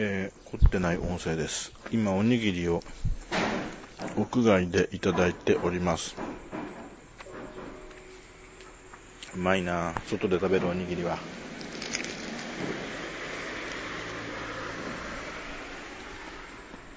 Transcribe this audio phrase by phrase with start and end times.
[0.00, 1.72] えー、凝ってない音声です。
[1.90, 2.84] 今、おにぎりを
[4.16, 6.14] 屋外でいただいております。
[9.34, 11.18] うまいな外で食べるおにぎりは。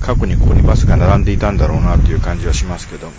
[0.00, 3.10] 過去にここにバスが並んでいたんだろうなという感じはしますけど、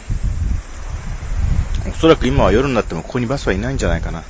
[1.90, 4.24] おそらく今は夜になってもここにバスはいないんじゃないかな。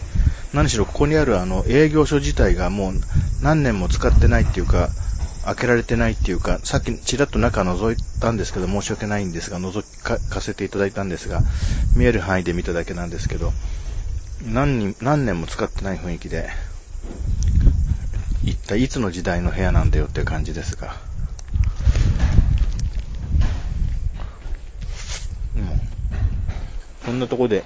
[0.54, 2.94] 何しろここにあるあの営業所自体がもう
[3.42, 4.90] 何年も使ってないっていうか、
[5.46, 11.42] 開けられてないっていうか、さっきちらっと中覗いたんですけど、申し訳ないんですが、覗かせていただいたんですが、
[11.96, 13.54] 見える範囲で見ただけなんですけど、
[14.46, 16.50] 何人、何年も使ってない雰囲気で、
[18.44, 20.96] 一体いつの時代の部屋なんだよっていう感じですが。
[25.56, 25.82] うん。
[27.06, 27.64] こんなとこで、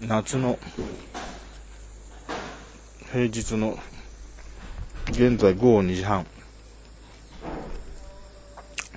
[0.00, 0.58] 夏の
[3.12, 3.78] 平日の
[5.08, 6.26] 現在午後2時半。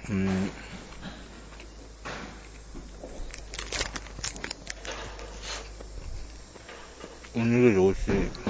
[0.09, 0.51] うん。
[7.35, 8.49] おにぎり美味しい。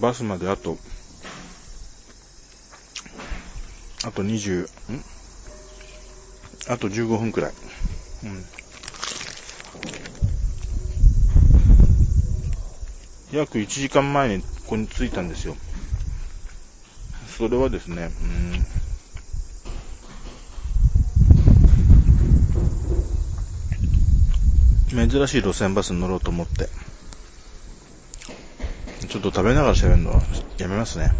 [0.00, 0.78] バスまであと、
[4.04, 4.66] あと20、ん？
[6.68, 7.52] あと15分くらい。
[8.24, 8.59] うん。
[13.32, 15.56] 約1時間前にここに着いたんですよ。
[17.38, 18.10] それはですね、
[24.92, 26.68] うん、珍しい路線バスに乗ろうと思って、
[29.06, 30.20] ちょっと食べながら喋るのは
[30.58, 31.12] やめますね。